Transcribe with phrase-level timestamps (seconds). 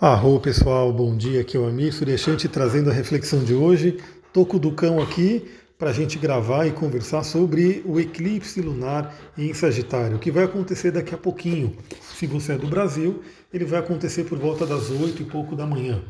[0.00, 3.98] Arro pessoal, bom dia, aqui é o Amir Suryashanti trazendo a reflexão de hoje.
[4.32, 9.52] Toco do cão aqui para a gente gravar e conversar sobre o eclipse lunar em
[9.52, 11.76] Sagitário, que vai acontecer daqui a pouquinho.
[12.16, 15.66] Se você é do Brasil, ele vai acontecer por volta das 8 e pouco da
[15.66, 16.00] manhã.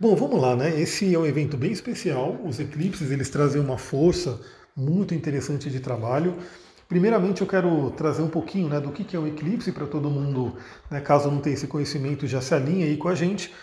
[0.00, 0.80] Bom, vamos lá, né?
[0.80, 2.40] Esse é um evento bem especial.
[2.42, 4.40] Os eclipses eles trazem uma força
[4.74, 6.36] muito interessante de trabalho.
[6.90, 10.56] Primeiramente, eu quero trazer um pouquinho né, do que é o eclipse para todo mundo,
[10.90, 13.54] né, caso não tenha esse conhecimento, já se alinhe aí com a gente.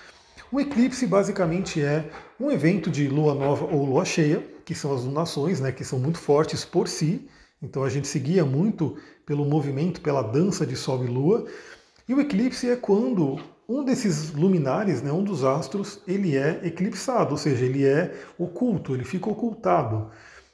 [0.49, 2.09] O eclipse basicamente é
[2.39, 5.99] um evento de lua nova ou lua cheia, que são as lunações, né, que são
[5.99, 7.27] muito fortes por si.
[7.61, 8.95] Então a gente seguia muito
[9.25, 11.45] pelo movimento, pela dança de Sol e Lua.
[12.07, 17.31] E o eclipse é quando um desses luminares, né, um dos astros, ele é eclipsado,
[17.31, 20.09] ou seja, ele é oculto, ele fica ocultado.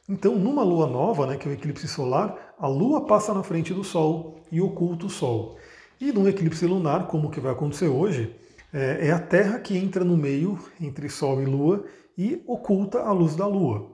[0.09, 3.73] Então, numa lua nova, né, que é o eclipse solar, a lua passa na frente
[3.73, 5.57] do Sol e oculta o Sol.
[5.99, 8.33] E num eclipse lunar, como que vai acontecer hoje,
[8.73, 11.83] é, é a Terra que entra no meio entre Sol e Lua
[12.17, 13.91] e oculta a luz da Lua.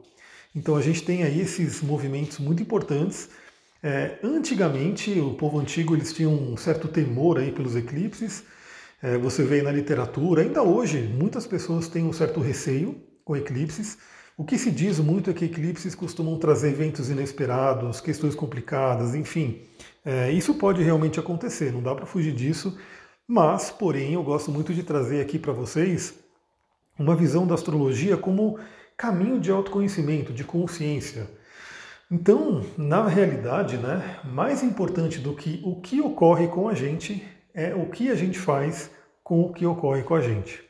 [0.55, 3.29] Então a gente tem aí esses movimentos muito importantes.
[3.81, 8.43] É, antigamente, o povo antigo eles tinham um certo temor aí pelos eclipses.
[9.01, 13.97] É, você vê na literatura, ainda hoje, muitas pessoas têm um certo receio com eclipses.
[14.39, 19.63] O que se diz muito é que eclipses costumam trazer eventos inesperados, questões complicadas, enfim.
[20.05, 22.79] É, isso pode realmente acontecer, não dá para fugir disso,
[23.27, 26.17] mas, porém, eu gosto muito de trazer aqui para vocês
[26.97, 28.57] uma visão da astrologia como
[28.95, 31.29] caminho de autoconhecimento, de consciência.
[32.09, 37.21] Então, na realidade, né, mais importante do que o que ocorre com a gente
[37.53, 38.89] é o que a gente faz
[39.21, 40.68] com o que ocorre com a gente.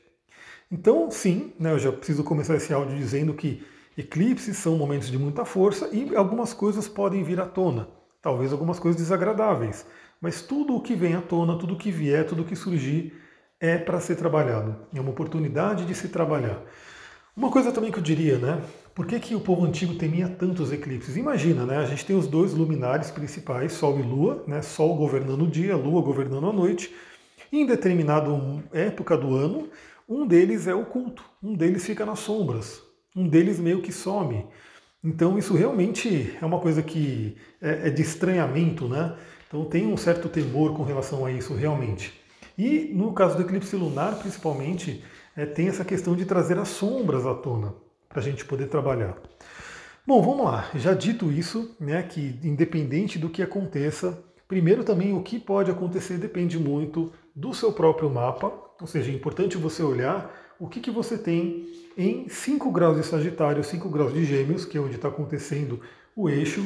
[0.71, 3.65] Então, sim, né, eu já preciso começar esse áudio dizendo que
[3.97, 7.89] eclipses são momentos de muita força e algumas coisas podem vir à tona,
[8.21, 9.83] talvez algumas coisas desagradáveis,
[10.21, 13.19] mas tudo o que vem à tona, tudo o que vier, tudo o que surgir
[13.59, 16.61] é para ser trabalhado, é uma oportunidade de se trabalhar.
[17.35, 18.61] Uma coisa também que eu diria, né?
[18.93, 21.15] Por que, que o povo antigo temia tantos eclipses?
[21.15, 21.77] Imagina, né?
[21.77, 24.61] A gente tem os dois luminares principais, Sol e Lua, né?
[24.61, 26.93] Sol governando o dia, Lua governando a noite.
[27.51, 28.29] Em determinada
[28.73, 29.69] época do ano,
[30.09, 32.81] um deles é oculto, um deles fica nas sombras,
[33.15, 34.47] um deles meio que some.
[35.03, 39.15] Então isso realmente é uma coisa que é, é de estranhamento, né?
[39.47, 42.19] Então tem um certo temor com relação a isso realmente.
[42.57, 45.03] E no caso do eclipse lunar, principalmente,
[45.35, 47.75] é, tem essa questão de trazer as sombras à tona
[48.09, 49.15] para a gente poder trabalhar.
[50.05, 50.69] Bom, vamos lá.
[50.75, 56.17] Já dito isso, né, que independente do que aconteça, primeiro também o que pode acontecer
[56.17, 60.91] depende muito do seu próprio mapa, ou seja, é importante você olhar o que, que
[60.91, 61.67] você tem
[61.97, 65.81] em 5 graus de Sagitário, 5 graus de Gêmeos, que é onde está acontecendo
[66.15, 66.65] o eixo,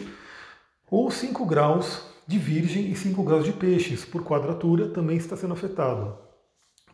[0.90, 5.54] ou 5 graus de Virgem e 5 graus de Peixes, por quadratura, também está sendo
[5.54, 6.18] afetado.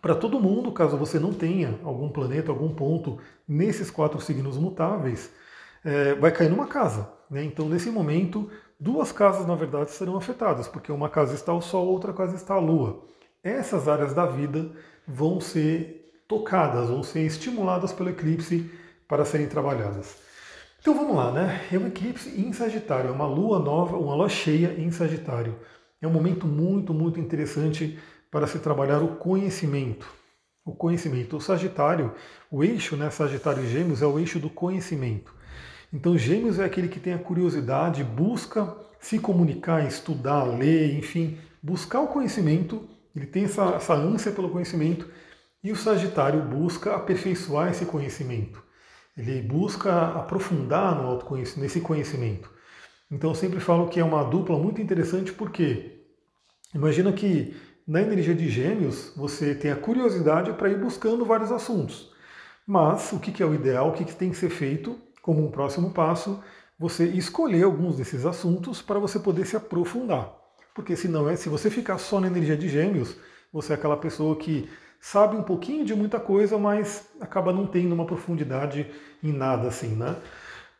[0.01, 5.31] Para todo mundo, caso você não tenha algum planeta, algum ponto nesses quatro signos mutáveis,
[5.83, 7.11] é, vai cair numa casa.
[7.29, 7.43] Né?
[7.43, 11.87] Então, nesse momento, duas casas, na verdade, serão afetadas, porque uma casa está o Sol,
[11.87, 13.09] outra casa está a Lua
[13.43, 14.71] essas áreas da vida
[15.09, 18.69] vão ser tocadas, vão ser estimuladas pelo eclipse
[19.07, 20.17] para serem trabalhadas.
[20.79, 21.65] Então vamos lá, né?
[21.71, 25.57] É um eclipse em Sagitário, é uma lua nova, uma lua cheia em Sagitário.
[25.99, 27.99] É um momento muito, muito interessante
[28.31, 30.07] para se trabalhar o conhecimento.
[30.63, 31.37] O conhecimento.
[31.37, 32.13] O Sagitário,
[32.51, 33.09] o eixo, né?
[33.09, 35.33] Sagitário e Gêmeos é o eixo do conhecimento.
[35.91, 41.99] Então, Gêmeos é aquele que tem a curiosidade, busca se comunicar, estudar, ler, enfim, buscar
[42.01, 42.87] o conhecimento
[43.19, 45.09] ele tem essa, essa ânsia pelo conhecimento
[45.61, 48.63] e o Sagitário busca aperfeiçoar esse conhecimento.
[49.17, 52.49] Ele busca aprofundar no autoconhecimento, nesse conhecimento.
[53.11, 56.05] Então eu sempre falo que é uma dupla muito interessante porque
[56.73, 62.13] imagina que na energia de gêmeos você tem a curiosidade para ir buscando vários assuntos.
[62.65, 65.91] Mas o que é o ideal, o que tem que ser feito como um próximo
[65.91, 66.41] passo?
[66.77, 70.38] Você escolher alguns desses assuntos para você poder se aprofundar.
[70.73, 73.15] Porque se não é, se você ficar só na energia de gêmeos,
[73.51, 74.69] você é aquela pessoa que
[74.99, 78.87] sabe um pouquinho de muita coisa, mas acaba não tendo uma profundidade
[79.23, 80.15] em nada assim, né?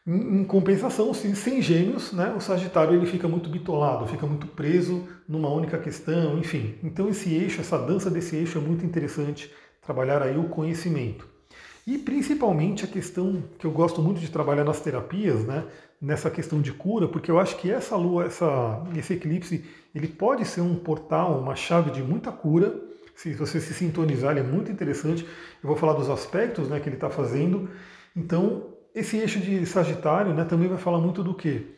[0.07, 5.49] Em compensação, sem gêmeos, né, o Sagitário ele fica muito bitolado, fica muito preso numa
[5.49, 6.79] única questão, enfim.
[6.83, 11.28] Então esse eixo, essa dança desse eixo é muito interessante, trabalhar aí o conhecimento.
[11.89, 15.65] E principalmente a questão que eu gosto muito de trabalhar nas terapias, né,
[15.99, 19.65] nessa questão de cura, porque eu acho que essa lua, essa, esse eclipse,
[19.95, 22.79] ele pode ser um portal, uma chave de muita cura.
[23.15, 25.23] Se você se sintonizar, ele é muito interessante.
[25.63, 27.67] Eu vou falar dos aspectos né, que ele está fazendo.
[28.15, 31.75] Então, esse eixo de Sagitário né, também vai falar muito do que?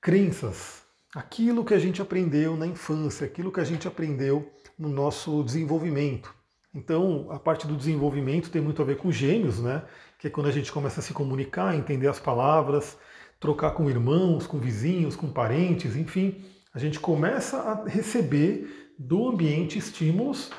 [0.00, 0.82] Crenças.
[1.12, 4.48] Aquilo que a gente aprendeu na infância, aquilo que a gente aprendeu
[4.78, 6.32] no nosso desenvolvimento.
[6.74, 9.82] Então, a parte do desenvolvimento tem muito a ver com gêmeos, né?
[10.18, 12.96] Que é quando a gente começa a se comunicar, entender as palavras,
[13.38, 16.42] trocar com irmãos, com vizinhos, com parentes, enfim,
[16.72, 20.50] a gente começa a receber do ambiente estímulos.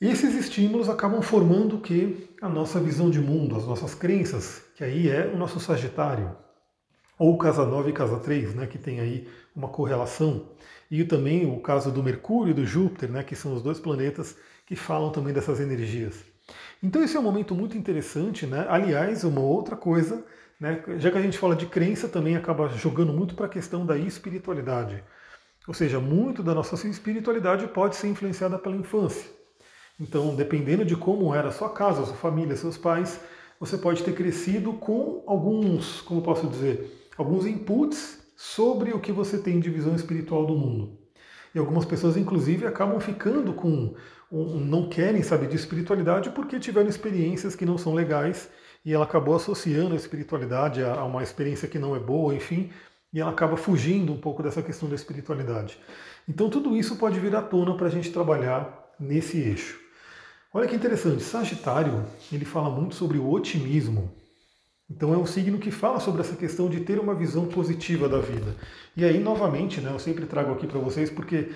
[0.00, 2.30] E esses estímulos acabam formando o que?
[2.40, 6.34] A nossa visão de mundo, as nossas crenças, que aí é o nosso Sagitário.
[7.18, 10.48] Ou casa 9 e casa 3, né, que tem aí uma correlação.
[10.90, 14.36] E também o caso do Mercúrio e do Júpiter, né, que são os dois planetas
[14.66, 16.24] que falam também dessas energias.
[16.82, 18.66] Então esse é um momento muito interessante, né?
[18.68, 20.24] Aliás, uma outra coisa,
[20.58, 20.82] né?
[20.98, 23.96] Já que a gente fala de crença, também acaba jogando muito para a questão da
[23.96, 25.02] espiritualidade.
[25.68, 29.30] Ou seja, muito da nossa espiritualidade pode ser influenciada pela infância.
[30.00, 33.20] Então, dependendo de como era a sua casa, a sua família, seus pais,
[33.60, 39.36] você pode ter crescido com alguns, como posso dizer, alguns inputs sobre o que você
[39.36, 40.98] tem de visão espiritual do mundo.
[41.54, 43.94] E algumas pessoas, inclusive, acabam ficando com
[44.32, 48.48] um, não querem saber de espiritualidade porque tiveram experiências que não são legais
[48.82, 52.70] e ela acabou associando a espiritualidade a, a uma experiência que não é boa, enfim,
[53.12, 55.78] e ela acaba fugindo um pouco dessa questão da espiritualidade.
[56.26, 59.78] Então tudo isso pode vir à tona para a gente trabalhar nesse eixo.
[60.50, 64.10] Olha que interessante, Sagitário, ele fala muito sobre o otimismo.
[64.90, 68.18] Então é um signo que fala sobre essa questão de ter uma visão positiva da
[68.18, 68.56] vida.
[68.96, 71.50] E aí, novamente, né, eu sempre trago aqui para vocês porque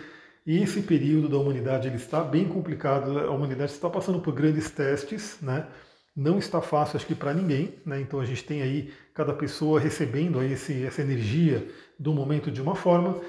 [0.47, 5.39] esse período da humanidade ele está bem complicado, a humanidade está passando por grandes testes,
[5.43, 5.67] né?
[6.15, 8.01] Não está fácil, acho que para ninguém, né?
[8.01, 11.67] Então a gente tem aí cada pessoa recebendo aí esse, essa energia
[11.99, 13.21] do momento de uma forma.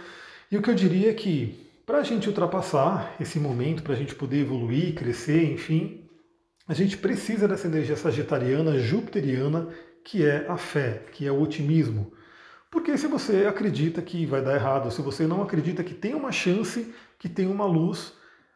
[0.51, 3.97] E o que eu diria é que para a gente ultrapassar esse momento, para a
[3.97, 6.03] gente poder evoluir, crescer, enfim,
[6.67, 9.69] a gente precisa dessa energia sagitariana, jupiteriana,
[10.05, 12.13] que é a fé, que é o otimismo.
[12.69, 16.31] Porque se você acredita que vai dar errado, se você não acredita que tem uma
[16.31, 18.13] chance, que tem uma luz,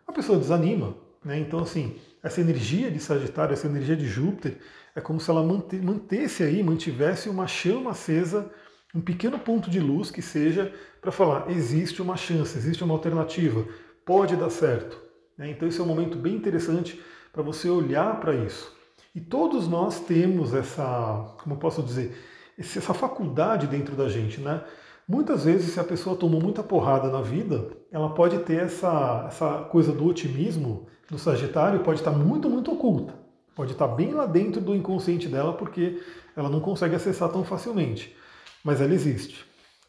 [0.07, 0.95] a pessoa desanima.
[1.25, 1.39] Né?
[1.39, 4.59] Então, assim, essa energia de Sagitário, essa energia de Júpiter,
[4.95, 8.51] é como se ela mantesse aí, mantivesse uma chama acesa,
[8.93, 13.65] um pequeno ponto de luz que seja para falar: existe uma chance, existe uma alternativa,
[14.05, 15.01] pode dar certo.
[15.35, 15.49] Né?
[15.49, 17.01] Então, esse é um momento bem interessante
[17.33, 18.78] para você olhar para isso.
[19.13, 22.15] E todos nós temos essa, como posso dizer,
[22.57, 24.63] essa faculdade dentro da gente, né?
[25.07, 29.63] Muitas vezes, se a pessoa tomou muita porrada na vida, ela pode ter essa, essa
[29.63, 33.15] coisa do otimismo do Sagitário, pode estar muito, muito oculta.
[33.55, 35.99] Pode estar bem lá dentro do inconsciente dela, porque
[36.35, 38.15] ela não consegue acessar tão facilmente.
[38.63, 39.43] Mas ela existe.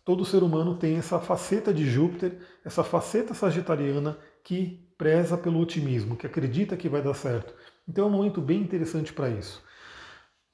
[0.05, 6.17] Todo ser humano tem essa faceta de Júpiter, essa faceta sagitariana que preza pelo otimismo,
[6.17, 7.55] que acredita que vai dar certo.
[7.91, 9.61] Então é um momento bem interessante para isso.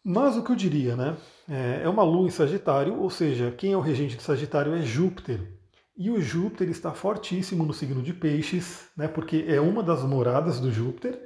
[0.02, 1.16] Mas o que eu diria, né?
[1.46, 4.80] É, é uma lua em Sagitário, ou seja, quem é o regente de Sagitário é
[4.80, 5.52] Júpiter.
[5.94, 9.06] E o Júpiter está fortíssimo no signo de Peixes, né?
[9.06, 11.20] Porque é uma das moradas do Júpiter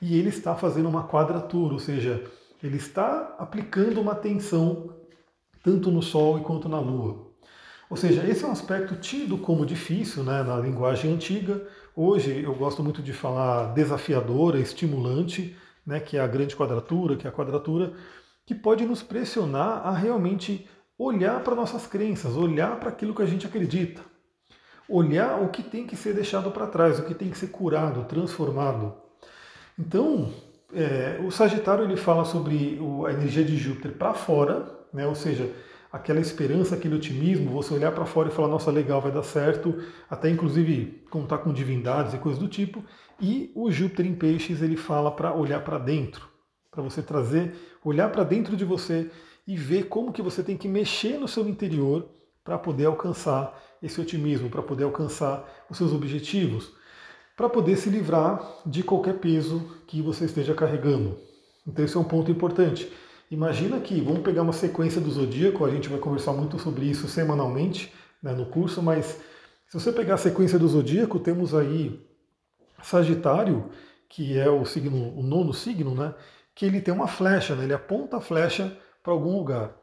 [0.00, 2.24] e ele está fazendo uma quadratura, ou seja,
[2.62, 4.94] ele está aplicando uma tensão
[5.64, 7.26] tanto no Sol quanto na Lua.
[7.90, 11.66] Ou seja, esse é um aspecto tido como difícil né, na linguagem antiga.
[12.00, 17.26] Hoje eu gosto muito de falar desafiadora, estimulante, né, que é a grande quadratura, que
[17.26, 17.92] é a quadratura,
[18.46, 23.26] que pode nos pressionar a realmente olhar para nossas crenças, olhar para aquilo que a
[23.26, 24.00] gente acredita,
[24.88, 28.04] olhar o que tem que ser deixado para trás, o que tem que ser curado,
[28.04, 28.94] transformado.
[29.76, 30.32] Então,
[30.72, 35.52] é, o Sagitário ele fala sobre a energia de Júpiter para fora, né, ou seja,
[35.90, 39.82] aquela esperança, aquele otimismo, você olhar para fora e falar, nossa, legal, vai dar certo,
[40.08, 42.84] até inclusive contar com divindades e coisas do tipo.
[43.20, 46.28] E o Júpiter em Peixes ele fala para olhar para dentro,
[46.70, 47.54] para você trazer,
[47.84, 49.10] olhar para dentro de você
[49.46, 52.08] e ver como que você tem que mexer no seu interior
[52.44, 56.72] para poder alcançar esse otimismo, para poder alcançar os seus objetivos,
[57.36, 61.18] para poder se livrar de qualquer peso que você esteja carregando.
[61.66, 62.90] Então esse é um ponto importante.
[63.30, 67.06] Imagina que, vamos pegar uma sequência do zodíaco, a gente vai conversar muito sobre isso
[67.08, 67.92] semanalmente
[68.22, 69.20] né, no curso, mas
[69.68, 72.00] se você pegar a sequência do zodíaco, temos aí
[72.82, 73.70] Sagitário,
[74.08, 76.14] que é o signo, o nono signo, né?
[76.54, 77.64] que ele tem uma flecha, né?
[77.64, 79.76] ele aponta a flecha para algum lugar.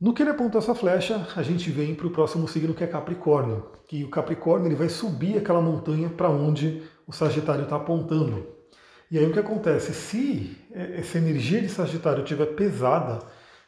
[0.00, 2.86] No que ele aponta essa flecha, a gente vem para o próximo signo que é
[2.86, 8.53] Capricórnio, que o Capricórnio ele vai subir aquela montanha para onde o Sagitário está apontando.
[9.14, 9.94] E aí o que acontece?
[9.94, 13.20] Se essa energia de Sagitário estiver pesada,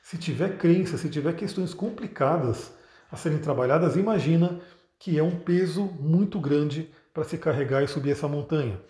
[0.02, 2.72] se tiver crença, se tiver questões complicadas
[3.12, 4.58] a serem trabalhadas, imagina
[4.98, 8.80] que é um peso muito grande para se carregar e subir essa montanha.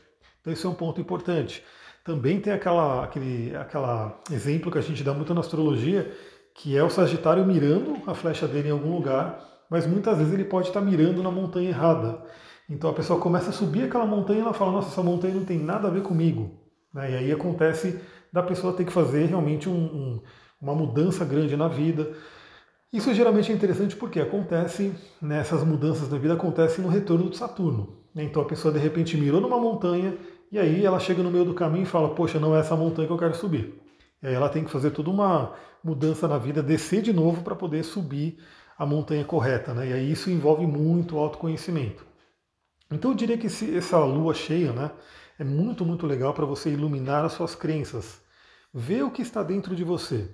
[0.40, 1.62] Então esse é um ponto importante.
[2.02, 6.10] Também tem aquela, aquele aquela exemplo que a gente dá muito na astrologia,
[6.54, 10.44] que é o Sagitário mirando a flecha dele em algum lugar, mas muitas vezes ele
[10.46, 12.24] pode estar mirando na montanha errada.
[12.68, 15.44] Então a pessoa começa a subir aquela montanha e ela fala, nossa, essa montanha não
[15.44, 16.50] tem nada a ver comigo.
[16.92, 17.12] Né?
[17.12, 18.00] E aí acontece
[18.32, 20.22] da pessoa ter que fazer realmente um, um,
[20.60, 22.12] uma mudança grande na vida.
[22.92, 27.36] Isso geralmente é interessante porque acontece, nessas né, mudanças na vida acontecem no retorno de
[27.36, 27.98] Saturno.
[28.14, 28.24] Né?
[28.24, 30.16] Então a pessoa de repente mirou numa montanha
[30.50, 33.06] e aí ela chega no meio do caminho e fala, poxa, não é essa montanha
[33.06, 33.80] que eu quero subir.
[34.22, 35.52] E aí ela tem que fazer toda uma
[35.84, 38.38] mudança na vida, descer de novo para poder subir
[38.78, 39.74] a montanha correta.
[39.74, 39.90] Né?
[39.90, 42.05] E aí isso envolve muito autoconhecimento.
[42.90, 44.90] Então eu diria que esse, essa lua cheia né,
[45.38, 48.20] é muito, muito legal para você iluminar as suas crenças.
[48.72, 50.30] Ver o que está dentro de você.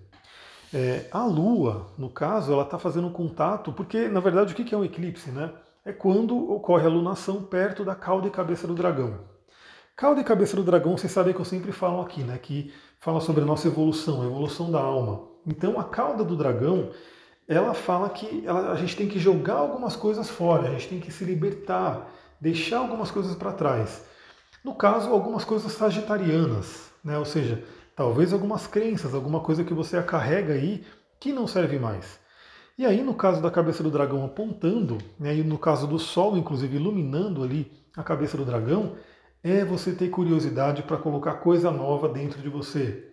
[0.72, 4.78] É, a lua, no caso, ela está fazendo contato, porque na verdade o que é
[4.78, 5.30] um eclipse?
[5.30, 5.50] Né?
[5.84, 9.20] É quando ocorre a lunação perto da cauda e cabeça do dragão.
[9.94, 12.38] Cauda e cabeça do dragão, vocês sabem que eu sempre falo aqui, né?
[12.38, 15.28] Que fala sobre a nossa evolução, a evolução da alma.
[15.46, 16.90] Então a cauda do dragão
[17.46, 21.00] ela fala que ela, a gente tem que jogar algumas coisas fora, a gente tem
[21.00, 22.08] que se libertar,
[22.42, 24.04] deixar algumas coisas para trás.
[24.64, 27.16] No caso, algumas coisas sagitarianas, né?
[27.16, 27.62] ou seja,
[27.94, 30.84] talvez algumas crenças, alguma coisa que você carrega aí
[31.20, 32.18] que não serve mais.
[32.76, 36.36] E aí, no caso da cabeça do dragão apontando, né, e no caso do sol,
[36.36, 38.96] inclusive, iluminando ali a cabeça do dragão,
[39.44, 43.08] é você ter curiosidade para colocar coisa nova dentro de você.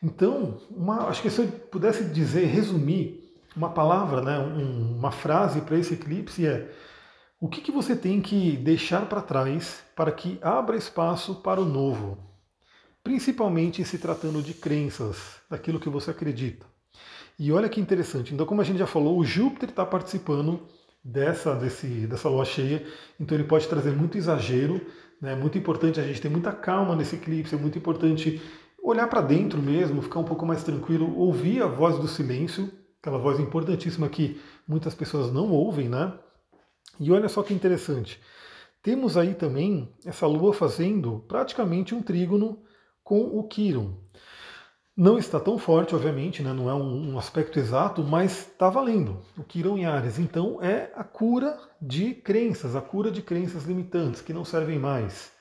[0.00, 5.62] Então, uma, acho que se eu pudesse dizer, resumir uma palavra, né, um, uma frase
[5.62, 6.70] para esse eclipse é
[7.40, 11.64] o que, que você tem que deixar para trás para que abra espaço para o
[11.64, 12.18] novo,
[13.02, 16.66] principalmente se tratando de crenças, daquilo que você acredita.
[17.38, 20.60] E olha que interessante, então como a gente já falou, o Júpiter está participando
[21.02, 22.86] dessa, desse, dessa lua cheia,
[23.18, 24.78] então ele pode trazer muito exagero,
[25.18, 25.34] né?
[25.34, 28.38] muito importante a gente ter muita calma nesse eclipse, é muito importante
[28.82, 32.70] olhar para dentro mesmo, ficar um pouco mais tranquilo, ouvir a voz do silêncio,
[33.00, 36.12] aquela voz importantíssima que muitas pessoas não ouvem, né?
[37.00, 38.20] E olha só que interessante.
[38.82, 42.62] Temos aí também essa lua fazendo praticamente um trígono
[43.02, 43.94] com o Quiron.
[44.94, 46.52] Não está tão forte, obviamente, né?
[46.52, 49.22] não é um, um aspecto exato, mas está valendo.
[49.36, 50.18] O Quiron em Ares.
[50.18, 55.32] Então é a cura de crenças, a cura de crenças limitantes que não servem mais.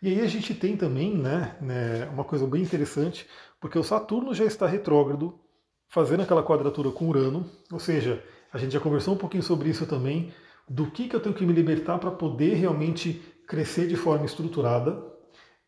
[0.00, 3.26] E aí a gente tem também né, né, uma coisa bem interessante,
[3.60, 5.38] porque o Saturno já está retrógrado,
[5.88, 9.86] fazendo aquela quadratura com Urano, ou seja, a gente já conversou um pouquinho sobre isso
[9.86, 10.32] também,
[10.68, 15.02] do que, que eu tenho que me libertar para poder realmente crescer de forma estruturada.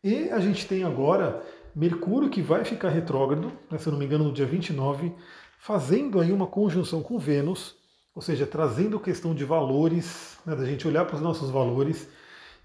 [0.04, 1.42] E a gente tem agora
[1.74, 5.14] Mercúrio que vai ficar retrógrado, né, se eu não me engano, no dia 29,
[5.58, 7.76] fazendo aí uma conjunção com Vênus,
[8.14, 12.08] ou seja, trazendo questão de valores, né, da gente olhar para os nossos valores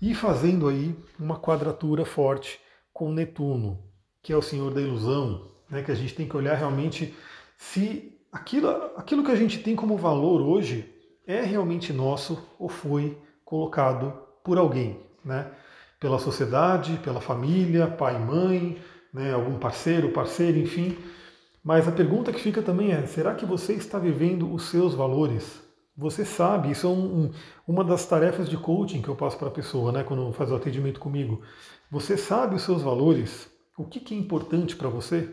[0.01, 2.59] e fazendo aí uma quadratura forte
[2.91, 3.79] com Netuno,
[4.23, 7.13] que é o senhor da ilusão, né, que a gente tem que olhar realmente
[7.57, 10.94] se aquilo, aquilo que a gente tem como valor hoje
[11.27, 14.13] é realmente nosso ou foi colocado
[14.43, 15.51] por alguém, né?
[15.99, 18.77] Pela sociedade, pela família, pai, mãe,
[19.13, 19.33] né?
[19.33, 20.97] algum parceiro, parceira, enfim.
[21.63, 25.63] Mas a pergunta que fica também é: será que você está vivendo os seus valores?
[25.97, 27.31] Você sabe, isso é um, um,
[27.65, 30.55] uma das tarefas de coaching que eu passo para a pessoa, né, quando faz o
[30.55, 31.41] atendimento comigo.
[31.89, 33.49] Você sabe os seus valores?
[33.77, 35.29] O que, que é importante para você?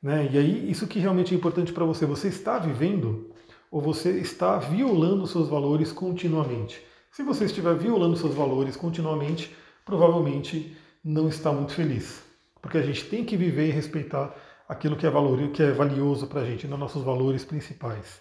[0.00, 0.28] Né?
[0.30, 3.32] E aí, isso que realmente é importante para você, você está vivendo
[3.70, 6.82] ou você está violando seus valores continuamente?
[7.12, 12.22] Se você estiver violando seus valores continuamente, provavelmente não está muito feliz.
[12.60, 14.34] Porque a gente tem que viver e respeitar
[14.68, 18.20] aquilo que é valor, que é valioso para a gente, nos nossos valores principais.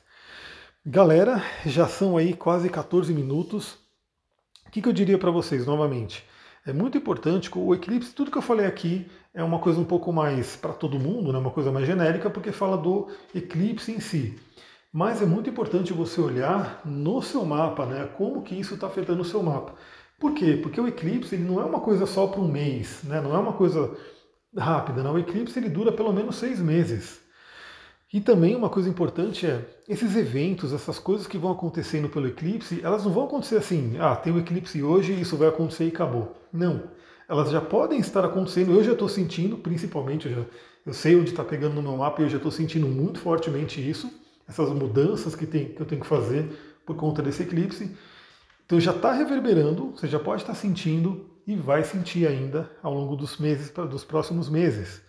[0.85, 3.77] Galera, já são aí quase 14 minutos.
[4.65, 6.23] O que, que eu diria para vocês novamente?
[6.65, 10.11] É muito importante o eclipse, tudo que eu falei aqui é uma coisa um pouco
[10.11, 11.39] mais para todo mundo, né?
[11.39, 14.37] uma coisa mais genérica, porque fala do eclipse em si.
[14.91, 18.09] Mas é muito importante você olhar no seu mapa, né?
[18.17, 19.75] Como que isso está afetando o seu mapa.
[20.19, 20.59] Por quê?
[20.61, 23.21] Porque o eclipse ele não é uma coisa só para um mês, né?
[23.21, 23.95] Não é uma coisa
[24.57, 25.03] rápida.
[25.03, 25.13] Não.
[25.13, 27.21] O eclipse ele dura pelo menos seis meses.
[28.11, 32.81] E também uma coisa importante é, esses eventos, essas coisas que vão acontecendo pelo eclipse,
[32.83, 36.35] elas não vão acontecer assim, ah, tem um eclipse hoje, isso vai acontecer e acabou.
[36.51, 36.89] Não.
[37.29, 40.41] Elas já podem estar acontecendo, eu já estou sentindo, principalmente, eu, já,
[40.87, 43.79] eu sei onde está pegando no meu mapa e eu já estou sentindo muito fortemente
[43.87, 44.11] isso,
[44.49, 46.49] essas mudanças que, tem, que eu tenho que fazer
[46.85, 47.95] por conta desse eclipse.
[48.65, 53.15] Então já está reverberando, você já pode estar sentindo e vai sentir ainda ao longo
[53.15, 55.01] dos meses, dos próximos meses.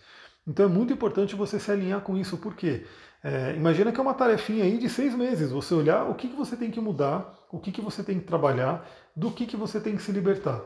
[0.47, 2.85] Então é muito importante você se alinhar com isso, porque
[3.23, 6.35] é, imagina que é uma tarefinha aí de seis meses, você olhar o que, que
[6.35, 9.79] você tem que mudar, o que, que você tem que trabalhar, do que, que você
[9.79, 10.61] tem que se libertar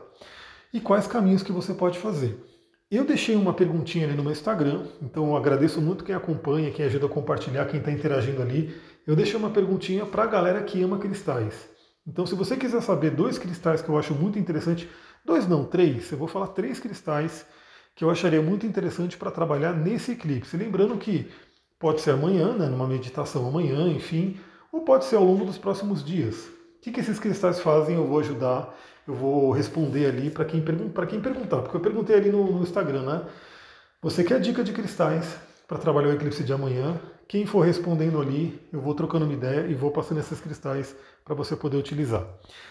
[0.72, 2.38] e quais caminhos que você pode fazer.
[2.88, 6.84] Eu deixei uma perguntinha ali no meu Instagram, então eu agradeço muito quem acompanha, quem
[6.84, 8.80] ajuda a compartilhar, quem está interagindo ali.
[9.04, 11.68] Eu deixei uma perguntinha para a galera que ama cristais.
[12.06, 14.88] Então, se você quiser saber dois cristais que eu acho muito interessante,
[15.24, 17.44] dois não, três, eu vou falar três cristais
[17.96, 20.56] que eu acharia muito interessante para trabalhar nesse eclipse.
[20.56, 21.28] Lembrando que
[21.80, 24.38] pode ser amanhã, né, numa meditação amanhã, enfim,
[24.70, 26.36] ou pode ser ao longo dos próximos dias.
[26.76, 27.96] O que, que esses cristais fazem?
[27.96, 28.72] Eu vou ajudar,
[29.06, 33.02] eu vou responder ali para quem, quem perguntar, porque eu perguntei ali no, no Instagram,
[33.02, 33.22] né?
[34.02, 35.36] Você quer dica de cristais
[35.66, 37.00] para trabalhar o eclipse de amanhã?
[37.28, 40.94] Quem for respondendo ali, eu vou trocando uma ideia e vou passando esses cristais
[41.24, 42.24] para você poder utilizar.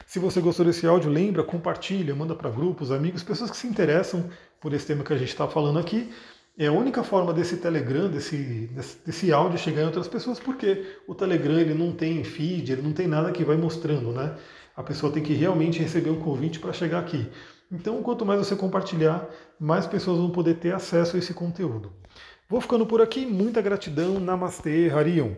[0.06, 4.30] Se você gostou desse áudio, lembra, compartilha, manda para grupos, amigos, pessoas que se interessam
[4.62, 6.10] por esse tema que a gente está falando aqui.
[6.58, 8.38] É a única forma desse Telegram, desse,
[8.74, 12.82] desse, desse, áudio chegar em outras pessoas, porque o Telegram ele não tem feed, ele
[12.82, 14.38] não tem nada que vai mostrando, né?
[14.76, 17.30] A pessoa tem que realmente receber um convite para chegar aqui.
[17.72, 19.28] Então, quanto mais você compartilhar,
[19.60, 21.94] mais pessoas vão poder ter acesso a esse conteúdo.
[22.50, 25.34] Vou ficando por aqui, muita gratidão, Namastê, Harion.